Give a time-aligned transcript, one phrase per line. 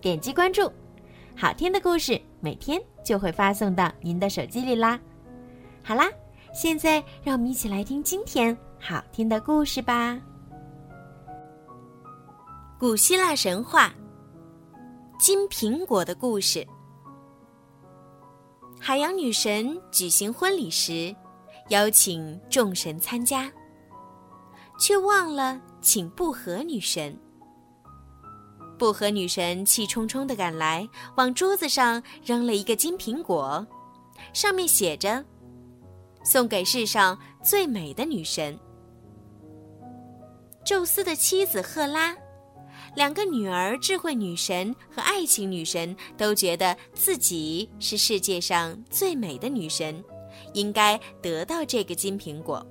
[0.00, 0.70] 点击关注，
[1.36, 4.98] 好听的故事每天就会发送到您的手机里啦。
[5.82, 6.08] 好啦，
[6.52, 10.20] 现在让我们一起来听今天好听的故事吧。
[12.78, 13.88] 古希腊神话
[15.18, 16.60] 《金苹果的故事》。
[18.80, 21.12] 海洋女神举行婚礼时，
[21.70, 23.50] 邀请众神参加，
[24.78, 27.18] 却忘了请不和女神。
[28.78, 33.66] 不和女神气冲冲地赶来，往桌子上扔了一个金苹果，
[34.32, 35.24] 上面写着
[36.24, 38.58] ：“送给世上最美的女神——
[40.64, 42.16] 宙斯的妻子赫拉。”
[42.94, 50.02] 两个女儿，智慧女神和爱情女神都觉得自己是世界上最美的女神，
[50.54, 52.64] 应该得到这个金苹果。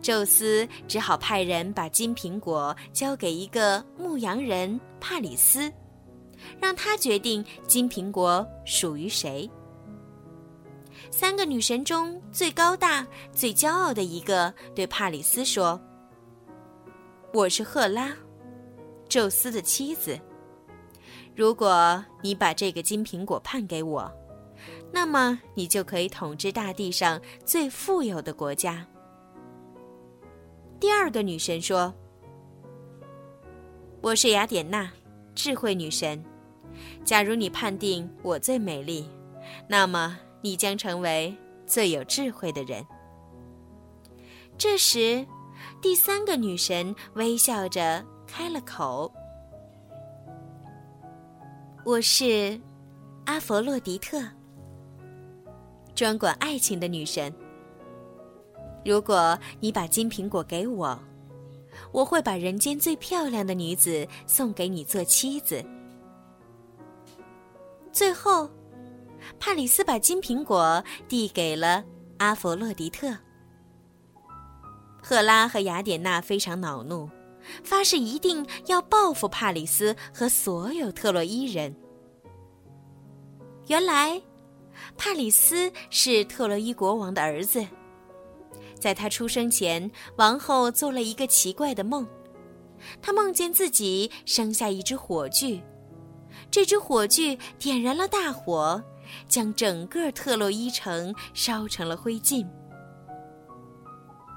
[0.00, 5.70] 宙斯只好派人把金苹果交给一个牧羊人帕里斯，
[6.60, 9.48] 让他决定金苹果属于谁。
[11.10, 15.80] 三个女神中最高大、最骄傲的一个对帕里斯说
[17.34, 18.12] ：“我是赫拉，
[19.08, 20.18] 宙斯的妻子。
[21.34, 24.10] 如果你把这个金苹果判给我，
[24.92, 28.86] 那么你就可以统治大地上最富有的国家。”
[30.80, 31.92] 第二个女神说
[34.00, 34.88] ：“我是雅典娜，
[35.34, 36.22] 智慧女神。
[37.04, 39.08] 假如你判定我最美丽，
[39.68, 42.86] 那么你将成为最有智慧的人。”
[44.56, 45.26] 这时，
[45.82, 49.12] 第三个女神微笑着开了口
[51.84, 52.60] ：“我是
[53.24, 54.22] 阿佛洛狄特，
[55.92, 57.34] 专管爱情的女神。”
[58.84, 60.98] 如果你把金苹果给我，
[61.92, 65.64] 我会把人间最漂亮的女子送给你做妻子。
[67.92, 68.48] 最后，
[69.38, 71.84] 帕里斯把金苹果递给了
[72.18, 73.16] 阿佛洛狄特。
[75.02, 77.08] 赫拉和雅典娜非常恼怒，
[77.64, 81.74] 发誓一定要报复帕里斯和所有特洛伊人。
[83.68, 84.20] 原来，
[84.96, 87.66] 帕里斯是特洛伊国王的儿子。
[88.80, 92.06] 在他出生前，王后做了一个奇怪的梦，
[93.02, 95.62] 她梦见自己生下一只火炬，
[96.50, 98.82] 这只火炬点燃了大火，
[99.28, 102.46] 将整个特洛伊城烧成了灰烬。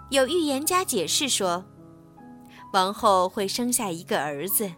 [0.10, 1.64] 有预言家解释说，
[2.74, 4.70] 王后会生下一个儿子，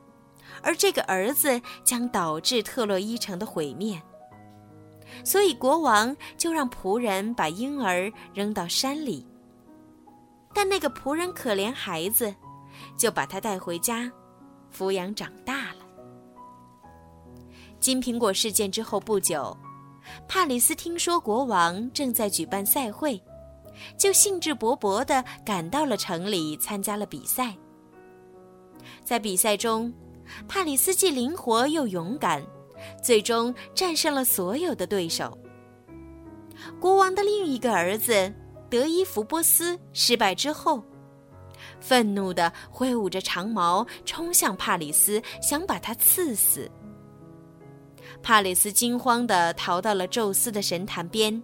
[0.61, 3.99] 而这个儿子将导致特洛伊城的毁灭，
[5.23, 9.25] 所以国王就让仆人把婴儿扔到山里。
[10.53, 12.33] 但那个仆人可怜孩子，
[12.97, 14.11] 就把他带回家，
[14.71, 15.85] 抚养长大了。
[17.79, 19.57] 金苹果事件之后不久，
[20.27, 23.21] 帕里斯听说国王正在举办赛会，
[23.97, 27.53] 就兴致勃勃地赶到了城里参加了比赛。
[29.03, 29.91] 在比赛中，
[30.47, 32.41] 帕里斯既灵活又勇敢，
[33.03, 35.37] 最终战胜了所有的对手。
[36.79, 38.31] 国王的另一个儿子。
[38.73, 40.83] 德伊福波斯失败之后，
[41.79, 46.67] 愤怒地挥舞着长矛冲向帕里斯，想把他刺死。
[48.23, 51.43] 帕里斯惊慌地逃到了宙斯的神坛边，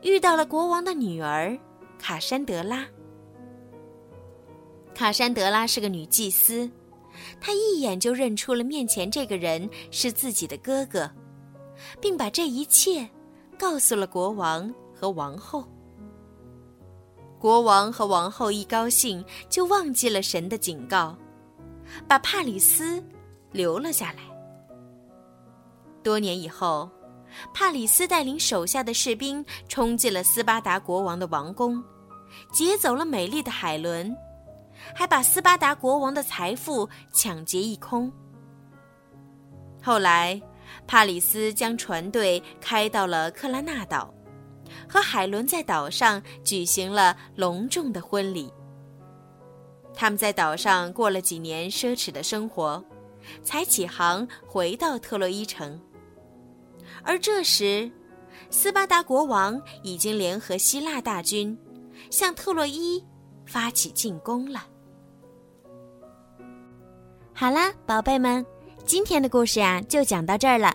[0.00, 1.54] 遇到了国王的女儿
[1.98, 2.86] 卡珊德拉。
[4.94, 6.70] 卡珊德拉是个女祭司，
[7.38, 11.10] 她一眼就认出了面前这个人是自己的哥哥，
[12.00, 13.06] 并把这一切
[13.58, 15.68] 告诉了国王和王后。
[17.42, 21.18] 国王和王后一高兴，就忘记了神的警告，
[22.06, 23.02] 把帕里斯
[23.50, 24.18] 留了下来。
[26.04, 26.88] 多年以后，
[27.52, 31.82] 帕里斯带领手下的士兵冲进了斯巴达国王的王宫，
[32.52, 34.16] 劫走了美丽的海伦，
[34.94, 38.08] 还把斯巴达国王的财富抢劫一空。
[39.82, 40.40] 后来，
[40.86, 44.14] 帕里斯将船队开到了克拉纳岛。
[44.88, 48.52] 和海伦在岛上举行了隆重的婚礼。
[49.94, 52.82] 他们在岛上过了几年奢侈的生活，
[53.44, 55.78] 才起航回到特洛伊城。
[57.02, 57.90] 而这时，
[58.50, 61.56] 斯巴达国王已经联合希腊大军，
[62.10, 63.04] 向特洛伊
[63.44, 64.66] 发起进攻了。
[67.34, 68.44] 好啦，宝贝们，
[68.84, 70.74] 今天的故事呀就讲到这儿了。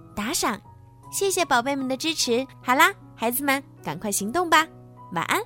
[0.15, 0.59] 打赏，
[1.11, 2.45] 谢谢宝贝们的支持。
[2.61, 4.67] 好啦，孩子们，赶快行动吧。
[5.13, 5.41] 晚安。